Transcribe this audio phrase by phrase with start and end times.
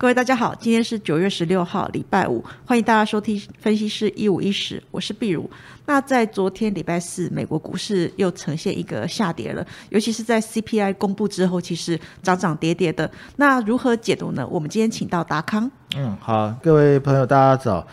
[0.00, 5.50] 各位大家好，今天是九月十六号，礼拜五，欢迎大家收听分析师一五一十，我是碧如。
[5.86, 13.10] 那在昨天礼拜四，美国股市又呈现一个下跌了，尤其是在 CPI 公布之后，其实涨涨跌跌的。
[13.34, 14.46] 那如何解读呢？
[14.46, 15.68] 我们今天请到达康。
[15.96, 17.86] 嗯，好，各位朋友，大家早。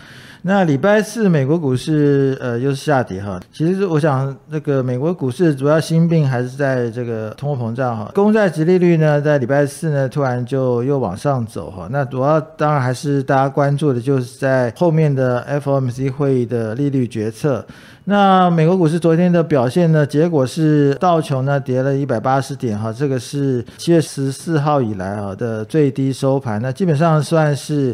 [0.48, 17.66] 那礼拜四美国股市呃又是下跌哈，其实我想那个美国股市主要心病还是在这个通货膨胀哈，公债殖利率呢在礼拜四呢突然就又往上走哈，那主要当然还是大家关注的就是在后面的 FOMC 会议的利率决策。
[18.08, 27.85] 那美国股市昨天的表现呢，结果是道琼呢跌了一百八十点哈，这个是七月十四号以来啊的最低收盘，那基本上算是。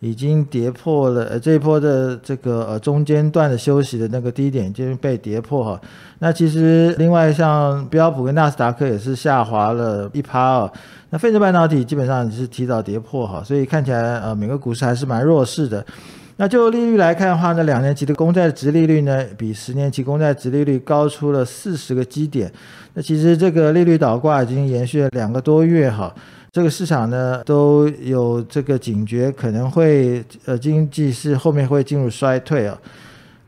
[0.00, 5.80] 已经跌破了呃这一波的这个呃中间段的休息的那个低点已经被跌破哈。
[6.18, 10.70] 那其实另外像标普跟纳斯达克也是下滑了一趴哦。
[11.10, 15.84] 那费城半导体基本上也是提早跌破哈，所以看起来呃美国股市还是蛮弱势的。
[16.36, 22.52] 那就利率来看的话呢，两年期的公债值利率呢比十年期公债值利率高出了四十个基点。
[22.94, 26.12] 那其实这个利率倒挂已经延续了两个多月哈。
[26.54, 32.78] 这个市场呢都有这个警觉，可能会呃经济是后面会进入衰退啊。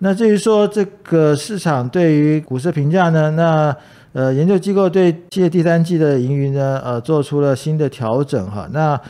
[0.00, 3.76] 那至于说这个市场对于股市评价呢，那
[4.12, 8.68] 呃研究机构对企业第三季的盈余呢呃做出了新的调整哈。
[8.72, 9.00] 那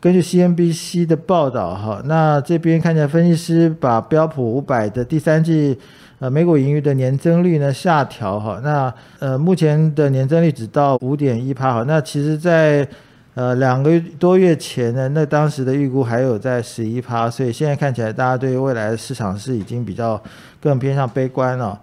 [0.00, 5.78] 根据 CNBC 的报道哈，那这边看见分析师把标普五百的第三季
[6.20, 8.58] 呃美股盈余的年增率呢下调哈。
[8.64, 11.84] 那呃目前的年增率只到五点一趴哈。
[11.86, 12.88] 那其实在
[13.34, 20.22] 呃，两个多月前呢，那当时的预估还有在十一趴，所以现在看起来大家对未来的市场是已经比较
[20.60, 21.80] 更偏向悲观了。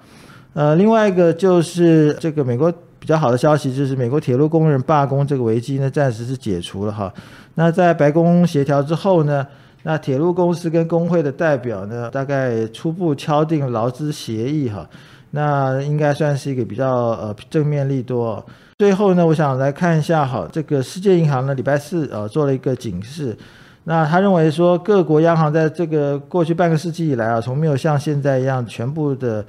[0.53, 7.11] 呃，另外一个就是这个美国比较好的消息，就是美国铁路工人罢工这个危机呢，暂时是解除了哈。
[7.55, 9.45] 那在白宫协调之后呢，
[9.83, 14.87] 那铁路公司跟工会的代表呢，大概初步敲定劳资协议哈。
[15.31, 18.43] 那应该算是一个比较呃正面利多。
[18.77, 23.37] 最后呢，我想来看一下哈，这个世界银行呢礼拜四呃做了一个警示。
[23.83, 29.43] 那他认为说各国央行在这个过去半个世纪以来啊，从没有像现在一样全部的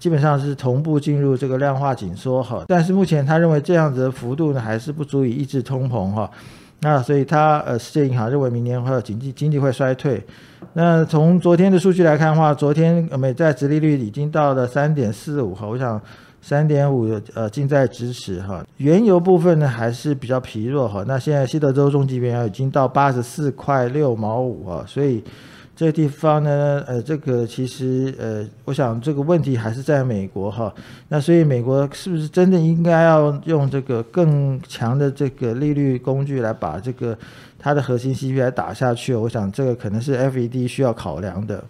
[0.00, 2.64] 基本上是同步进入这个量化紧缩哈。
[2.66, 6.30] 但是目前他认为这样子的幅度呢还是不足以抑制通膨哈。
[6.84, 10.22] 那所以他呃世界银行认为明年会有经济经济会衰退。
[10.74, 15.98] 那从昨天的数据来看的话，昨天美债殖利率已经到了三点四五哈，我想
[16.42, 18.62] 三点五呃近在咫尺哈。
[18.76, 21.02] 原油部分呢还是比较疲弱哈。
[21.08, 25.24] 那现在西德州中级原油已经到八十四块六毛五啊，所以
[25.76, 30.72] 这个地方呢，呃，这个其实呃，我想这个问题还是在美国哈。
[31.08, 37.16] 那所以美国是不是真的应该要用这个更强的这个利率工具来把这个？
[37.56, 41.64] 它的核心 CPI 打下去，我想这个可能是 FED 需要考量的。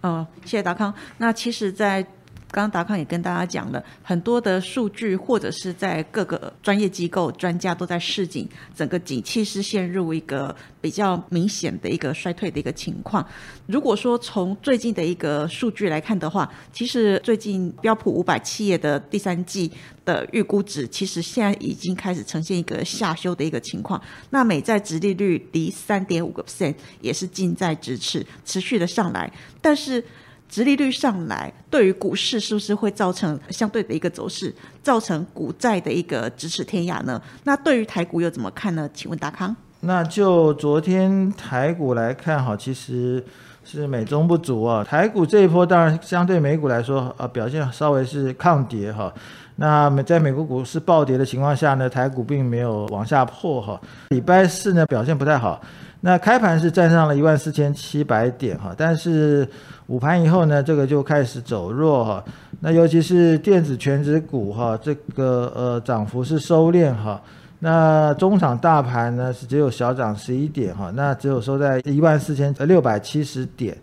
[0.00, 0.92] 哦，谢谢达康。
[1.18, 2.04] 那其实，在
[2.52, 13.24] 刚刚达康也跟大家讲了很多的数据，或者是在各个专业机构专家都在示警，整个景气是陷入一个比较明显的一个衰退的一个情况。
[13.66, 19.70] 如果说从最近的一个数据来看的话，其实最近标普五百企业的第三季
[20.04, 24.00] 的预估值，其实现在已经开始呈现一个下修的一个情况。
[24.30, 30.04] 那美债直利率离三点五个 percent 也是近在咫尺，持续的上来，但是。
[30.50, 34.52] 殖利率上来，对于股市是不是会造成相对的一个走势，
[34.82, 37.22] 造成股债的一个咫尺天涯呢？
[37.44, 38.90] 那对于台股又怎么看呢？
[38.92, 39.54] 请问达康？
[39.82, 43.24] 那就昨天台股来看，哈，其实
[43.64, 44.84] 是美中不足啊。
[44.84, 49.10] 台股这一波当然相对美股来说，啊，表现稍微是抗跌哈。
[49.56, 53.80] 那美在美国股市暴跌的情况下呢，台股并没有往下破哈。
[54.08, 55.60] 礼拜四呢表现不太好。
[56.02, 59.46] 那开盘是站上了一万四千七百点哈，但是
[59.86, 62.24] 午盘以后呢，这个就开始走弱哈。
[62.60, 67.20] 那尤其是电子全指股哈，这个呃涨幅是收敛哈。
[67.58, 73.76] 那中场大盘呢是只有小涨十一点哈，那只有收在一万四千六百七十点。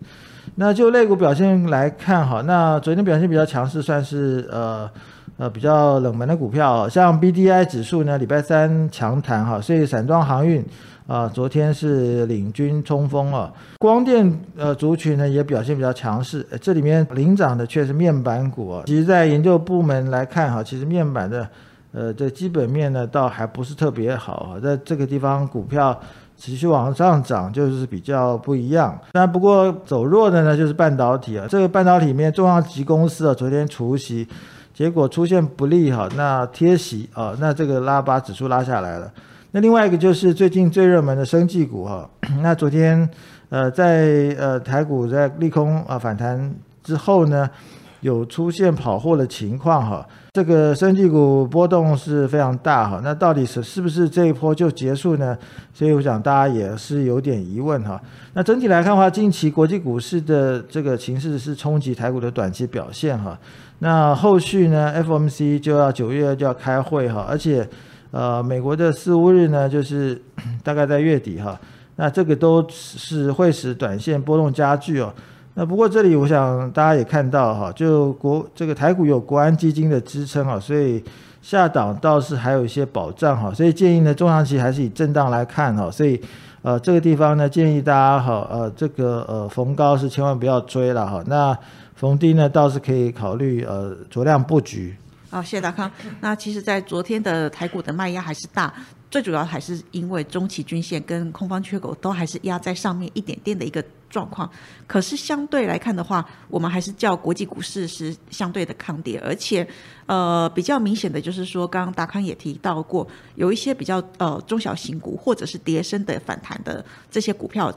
[0.56, 4.90] 那就类股表现来看哈，那昨天表现比较强势，算是呃
[5.38, 10.62] 呃比较冷门的股票，像 B D I 指数呢，礼拜三强弹哈，所以散装航运。
[11.08, 18.82] 啊，昨天是领军冲锋啊，光电呃族群呢也表现比较强势，这里面领涨的却是面板股啊。
[18.84, 21.48] 其实，在研究部门来看哈，其实面板的
[21.92, 25.98] 呃这基本面呢倒还不是特别好啊，在这个地方股票
[26.36, 29.00] 持续往上涨就是比较不一样。
[29.14, 34.28] 那不过走弱的呢就是半导体啊，这个半导体里面重要级公司啊昨天除息，
[34.78, 39.12] 结果出现不利哈，那贴息啊，那这个拉把指数拉下来了。
[39.50, 42.08] 那另外一个就是最近最热门的生技股哈，
[42.42, 43.10] 那昨天
[43.48, 46.54] 呃在呃台股在利空啊反弹
[46.84, 47.50] 之后呢，
[48.00, 55.36] 有出现跑货的情况哈，这个生技股波动是非常大哈，那到底是是不是这一波就结束呢？
[55.72, 58.00] 所以我想大家也是有点疑问哈。
[58.34, 63.38] 那整体来看的话，近期国际股市的这个情势是冲击台股的短期表现哈。
[63.80, 67.68] 那后续呢，FOMC 就要九月就要开会哈，而且。
[68.10, 70.18] 呃，美国的四五日呢，就是
[70.64, 71.60] 大概在月底哈，
[71.96, 75.12] 那这个都是会使短线波动加剧哦。
[75.58, 81.02] 那不过这里我想大家也看到哈，就国这个台股有国安基金的支撑哈，所以
[81.42, 86.20] 下档倒是还有一些保障哈，所以建议呢中长期还是以震荡来看哈，所以
[86.62, 91.58] 呃这个地方呢建议大家哈呃这个呃逢高是千万不要追了哈，那
[91.96, 94.94] 逢低呢倒是可以考虑呃酌量布局。
[95.28, 95.90] 好，谢谢达康。
[96.20, 98.72] 那其实，在昨天的台股的卖压还是大，
[99.10, 104.50] 最主要还是因为中期均线跟空方缺口都还是压在上面一点点的一个状况。
[104.86, 109.66] 可是相对来看的话，我们还是叫国际股市是相对的抗跌，而且
[110.06, 117.72] 呃比较明显的就是说，刚刚达康也提到过，有一些比较呃中小型股或者是跌升的反弹的这些股票，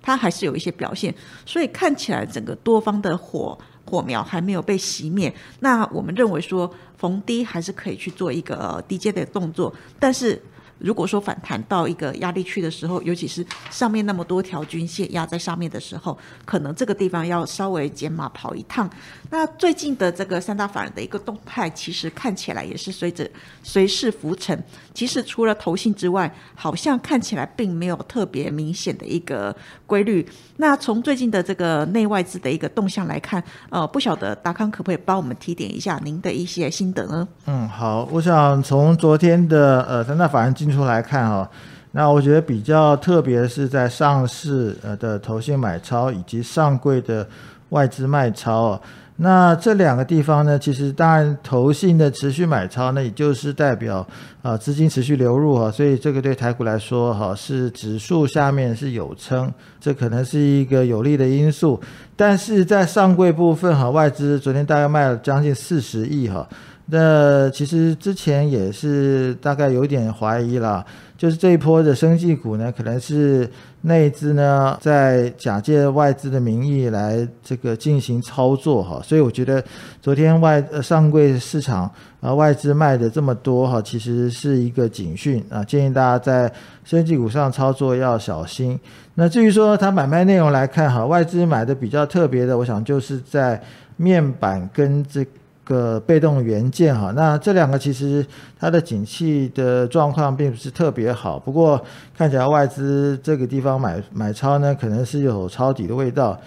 [0.00, 1.14] 它还是有一些表现，
[1.44, 3.58] 所以看起来整个多方的火。
[3.88, 6.68] 火苗还没有被熄灭，那我们认为说
[6.98, 10.42] 逢低还是可以去做一个低阶的动作，但是。
[10.78, 18.88] 如果说反弹到一个压力区的时候，尤其是上面那么多条均线压在上面的时候，可能这个地方要稍微减码跑一趟。
[19.30, 23.28] 那最近的这个三大法人的一个动态，其实看起来也是随着
[23.62, 24.62] 随势浮沉。
[24.94, 29.54] 其实除了投信之外，好像看起来并没有特别明显的一个
[29.86, 30.26] 规律。
[30.58, 37.26] 那从最近的这个内外资的一个动向来看，呃，不晓得达康可不可以帮我们提点一下您的一些心得呢？
[37.46, 41.48] 嗯，好，我想从昨天的呃三大法人进出来看哈，
[41.92, 47.26] 那我觉得比较特别是在上市呃的投信买超以及上柜的
[47.70, 48.80] 外资卖超，
[49.16, 54.06] 那这两个地方呢，其实当然投信的持续买超，那也就是代表
[54.42, 61.80] 啊资金持续流入哈，所以这个对台股来说哈是指数下面是有撑，这可能是一个有利的因素，
[62.14, 66.46] 但是在上柜部分哈，外资昨天大概卖了将近四十亿哈。
[66.88, 70.86] 那其实之前也是大概有点怀疑了，
[71.18, 73.50] 就是这一波的生技股呢，可能是
[73.86, 79.62] 内资呢在假借外资的名义来这个进行操作哈，所以我觉得
[80.02, 81.88] 昨天外上柜市场
[82.20, 86.52] 啊外资卖的这么多哈，其实是一个警讯啊，建议大家在
[86.84, 88.78] 生技股上操作要小心。
[89.14, 93.62] 那至于说它买卖内容来看哈，外资买的比较特别的，我想就是在
[93.96, 95.24] 面板跟这。
[95.66, 98.24] 个被动元件哈，那这两个其实
[98.56, 101.84] 它的景气的状况并不是特别好，不过
[102.16, 106.38] 看起来外资这个地方买买超呢，可能是有抄底的味道。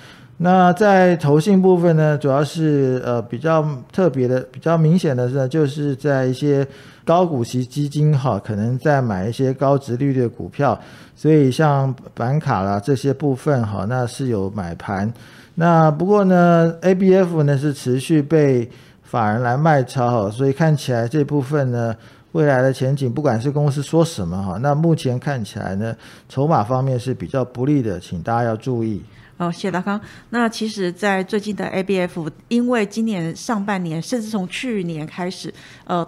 [0.41, 6.65] 那在投信部分呢，主要是呃比较特别的、比较明显的是，就是在一些
[7.03, 10.79] 高股息基金哈，可能在买一些高值率的股票，
[11.13, 15.11] 所以像板卡啦这些部分哈，那是有买盘。
[15.55, 18.69] 那不过呢，ABF 呢是持续被
[19.09, 21.95] 法人来卖超哈，所以看起来这部分呢，
[22.33, 25.95] 未来的前景，不管是公司说什么哈，那目前看起来呢，
[26.29, 29.01] 筹码方面是比较不利的，请大家要注意。
[29.37, 29.99] 好，谢达康。
[30.29, 35.51] 那其实，在最近的 ABF，因为今年上半年，甚至从去年开始，
[35.85, 36.07] 呃。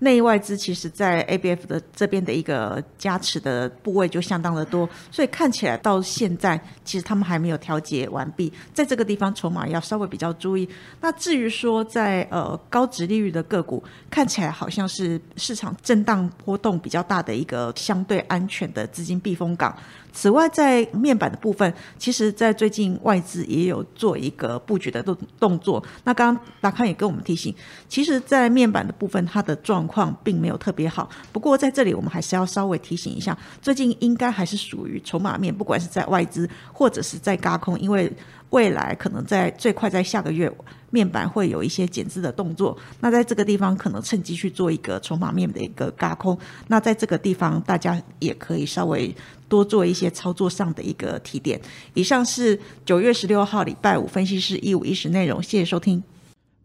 [0.00, 10.68] 内外资其实，在 ABF 的这边的一个加持的部位就相当的多，所以看起来到现在，其实他们还没有调节完毕，在这个地方筹码要稍微比较注意。
[11.00, 19.76] 那至于说在呃高值利率的个股，看起来好像是市场震荡波动比较大的一个相对安全的资金避风港。
[20.10, 25.84] 此外，在面板的部分，其实，在最近外资也有做一个布局的动动作。
[26.02, 27.54] 那刚刚达康也跟我们提醒，
[27.88, 31.08] 其实，在面板的部分，它的状况并没有特别好。
[31.32, 38.12] 不过，在这里我们还是要稍微提醒一下，最近应该还是属于筹码面，不管是在外资或者是在高空，因为
[38.50, 40.52] 未来可能在最快在下个月。
[40.90, 49.14] 面板会有一些减资的动作，那在这个地方可能趁机去做一个筹码面的一个嘎空，那在这个地方大家也可以稍微
[49.50, 51.60] 多做一些操作上的一个提点。
[51.92, 56.02] 以上是九月十六号礼拜五分析师一五一十内容，谢谢收听。